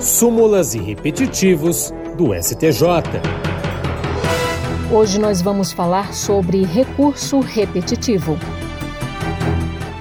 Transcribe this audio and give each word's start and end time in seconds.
súmulas 0.00 0.74
e 0.74 0.78
repetitivos 0.78 1.92
do 2.16 2.32
STJ. 2.32 3.20
Hoje 4.92 5.18
nós 5.18 5.42
vamos 5.42 5.72
falar 5.72 6.14
sobre 6.14 6.64
recurso 6.64 7.40
repetitivo. 7.40 8.38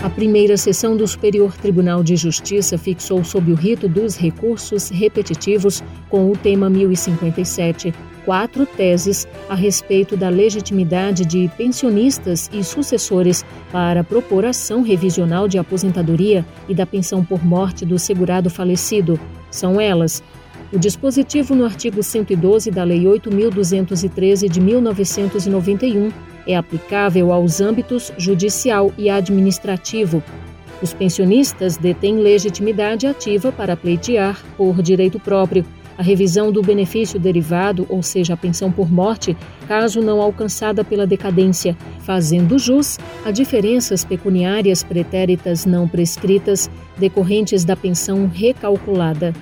A 0.04 0.10
primeira 0.10 0.56
sessão 0.56 0.96
do 0.96 1.06
Superior 1.08 1.58
Tribunal 1.58 2.04
de 2.04 2.16
Justiça 2.16 2.78
fixou 2.78 3.24
sob 3.24 3.52
o 3.52 3.56
rito 3.56 3.90
dos 3.90 4.16
recursos 4.16 4.90
repetitivos, 4.90 5.84
com 6.10 6.32
o 6.32 6.38
tema 6.38 6.70
1057, 6.70 7.94
quatro 8.24 8.66
teses 8.66 9.28
a 9.50 9.56
respeito 9.56 10.16
da 10.16 10.30
legitimidade 10.30 11.26
de 11.26 11.50
pensionistas 11.58 12.50
e 12.54 12.64
sucessores 12.64 13.44
para 13.72 14.04
propor 14.04 14.46
ação 14.46 14.84
revisional 14.84 15.48
de 15.48 15.58
aposentadoria 15.58 16.46
e 16.70 16.76
da 16.76 16.86
pensão 16.86 17.26
por 17.26 17.44
morte 17.44 17.84
do 17.84 17.98
segurado 17.98 18.50
falecido. 18.50 19.20
São 19.50 19.80
elas: 19.80 20.24
o 20.72 20.78
dispositivo 20.78 21.56
no 21.56 21.66
artigo 21.66 22.04
112 22.04 22.70
da 22.72 22.84
Lei 22.84 23.04
8.213 23.04 24.50
de 24.50 24.60
1991 24.60 26.12
é 26.46 26.56
aplicável 26.56 27.32
aos 27.32 27.62
âmbitos 27.62 28.12
judicial 28.18 28.94
e 28.98 29.10
administrativo. 29.10 30.22
Os 30.82 30.94
pensionistas 30.94 31.78
detêm 31.78 32.20
legitimidade 32.20 33.08
ativa 33.08 33.52
para 33.52 33.76
pleitear, 33.76 34.40
por 34.56 34.82
direito 34.82 35.20
próprio, 35.20 35.66
a 35.98 36.04
revisão 36.04 36.52
do 36.52 36.62
benefício 36.62 37.20
derivado, 37.20 37.86
ou 37.90 38.04
seja, 38.04 38.36
a 38.36 38.38
pensão 38.38 38.72
por 38.72 38.92
morte, 38.92 39.36
caso 39.68 40.02
não 40.02 40.22
alcançada 40.22 40.84
pela 40.84 41.08
decadência, 41.08 41.76
fazendo 42.02 42.60
jus 42.60 43.00
a 43.26 43.32
diferenças 43.32 44.06
pecuniárias 44.06 44.84
pretéritas 44.84 45.66
não 45.66 45.88
prescritas 45.88 46.70
decorrentes 46.98 47.66
da 47.66 47.76
pensão 47.76 48.30
recalculada. 48.32 49.34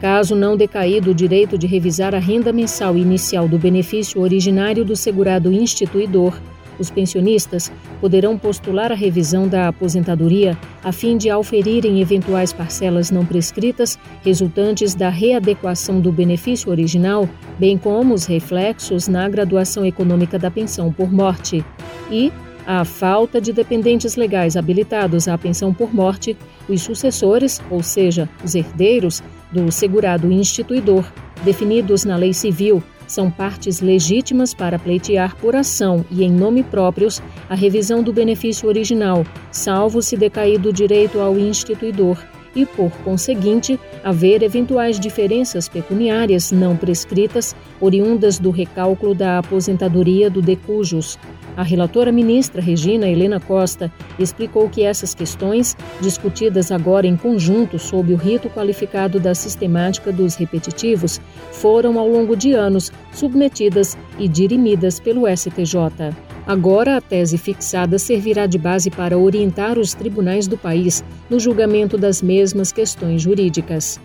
Caso 0.00 0.36
não 0.36 0.56
decaído 0.56 1.10
o 1.10 1.14
direito 1.14 1.56
de 1.56 1.66
revisar 1.66 2.14
a 2.14 2.18
renda 2.18 2.52
mensal 2.52 2.96
inicial 2.96 3.48
do 3.48 3.58
benefício 3.58 4.20
originário 4.20 4.84
do 4.84 4.94
segurado 4.94 5.50
instituidor, 5.50 6.38
os 6.78 6.90
pensionistas 6.90 7.70
poderão 8.00 8.38
postular 8.38 8.92
a 8.92 8.94
revisão 8.94 9.48
da 9.48 9.68
aposentadoria 9.68 10.56
a 10.82 10.92
fim 10.92 11.16
de 11.16 11.30
auferirem 11.30 12.00
eventuais 12.00 12.52
parcelas 12.52 13.10
não 13.10 13.24
prescritas 13.24 13.98
resultantes 14.22 14.94
da 14.94 15.08
readequação 15.08 16.00
do 16.00 16.12
benefício 16.12 16.70
original, 16.70 17.28
bem 17.58 17.76
como 17.76 18.14
os 18.14 18.24
reflexos 18.24 19.08
na 19.08 19.28
graduação 19.28 19.84
econômica 19.84 20.38
da 20.38 20.50
pensão 20.50 20.92
por 20.92 21.12
morte. 21.12 21.64
E, 22.10 22.32
a 22.66 22.84
falta 22.84 23.40
de 23.40 23.52
dependentes 23.52 24.16
legais 24.16 24.56
habilitados 24.56 25.28
à 25.28 25.38
pensão 25.38 25.72
por 25.72 25.94
morte, 25.94 26.36
os 26.68 26.82
sucessores, 26.82 27.62
ou 27.70 27.82
seja, 27.82 28.28
os 28.44 28.54
herdeiros, 28.54 29.22
do 29.52 29.70
segurado 29.70 30.30
instituidor, 30.32 31.04
definidos 31.44 32.04
na 32.04 32.16
lei 32.16 32.32
civil, 32.32 32.82
são 33.06 33.30
partes 33.30 33.80
legítimas 33.80 34.52
para 34.52 34.78
pleitear 34.78 35.36
por 35.36 35.54
ação 35.54 36.04
e 36.10 36.24
em 36.24 36.30
nome 36.30 36.62
próprios 36.62 37.22
a 37.48 37.54
revisão 37.54 38.02
do 38.02 38.12
benefício 38.12 38.68
original, 38.68 39.24
salvo 39.50 40.02
se 40.02 40.16
decaído 40.16 40.70
o 40.70 40.72
direito 40.72 41.20
ao 41.20 41.38
instituidor 41.38 42.18
e, 42.56 42.64
por 42.64 42.90
conseguinte, 43.04 43.78
haver 44.02 44.42
eventuais 44.42 44.98
diferenças 44.98 45.68
pecuniárias 45.68 46.50
não 46.50 46.74
prescritas 46.76 47.54
oriundas 47.80 48.38
do 48.38 48.50
recálculo 48.50 49.14
da 49.14 49.38
aposentadoria 49.38 50.30
do 50.30 50.40
decujus. 50.40 51.18
A 51.56 51.62
relatora 51.62 52.10
ministra 52.10 52.60
Regina 52.60 53.08
Helena 53.08 53.38
Costa 53.38 53.92
explicou 54.18 54.68
que 54.68 54.82
essas 54.82 55.14
questões, 55.14 55.76
discutidas 56.00 56.72
agora 56.72 57.06
em 57.06 57.16
conjunto 57.16 57.78
sob 57.78 58.12
o 58.12 58.16
rito 58.16 58.48
qualificado 58.50 59.20
da 59.20 59.34
sistemática 59.34 60.10
dos 60.10 60.34
repetitivos, 60.34 61.20
foram 61.52 61.98
ao 61.98 62.08
longo 62.08 62.36
de 62.36 62.52
anos 62.52 62.90
submetidas 63.12 63.96
e 64.18 64.28
dirimidas 64.28 64.98
pelo 64.98 65.24
STJ. 65.26 66.14
Agora, 66.46 66.96
a 66.96 67.00
tese 67.00 67.36
fixada 67.36 67.98
servirá 67.98 68.46
de 68.46 68.56
base 68.56 68.88
para 68.88 69.18
orientar 69.18 69.78
os 69.78 69.94
tribunais 69.94 70.46
do 70.46 70.56
país 70.56 71.02
no 71.28 71.40
julgamento 71.40 71.98
das 71.98 72.22
mesmas 72.22 72.70
questões 72.70 73.20
jurídicas. 73.20 73.98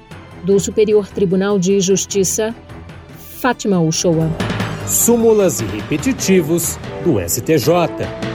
Do 0.43 0.59
Superior 0.59 1.07
Tribunal 1.07 1.59
de 1.59 1.79
Justiça, 1.79 2.55
Fátima 3.39 3.79
Uchoa. 3.79 4.27
Súmulas 4.87 5.61
e 5.61 5.65
repetitivos 5.65 6.79
do 7.05 7.19
STJ. 7.19 8.30